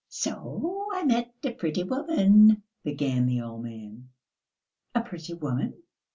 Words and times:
"So 0.09 0.87
I 0.95 1.03
met 1.03 1.31
a 1.43 1.51
pretty 1.51 1.83
woman..." 1.83 2.63
began 2.83 3.27
the 3.27 3.41
old 3.41 3.61
man. 3.61 4.09
"A 4.95 5.01
pretty 5.01 5.35
woman!" 5.35 5.83